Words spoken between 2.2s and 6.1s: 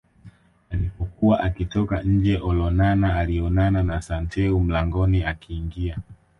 Olonana alionana na Santeu mlangoni akiingia